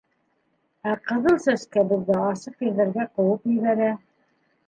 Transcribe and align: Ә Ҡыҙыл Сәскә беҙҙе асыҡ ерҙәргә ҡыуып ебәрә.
Ә 0.91 0.93
Ҡыҙыл 1.09 1.35
Сәскә 1.43 1.83
беҙҙе 1.91 2.17
асыҡ 2.29 2.65
ерҙәргә 2.67 3.07
ҡыуып 3.19 3.47
ебәрә. 3.53 3.93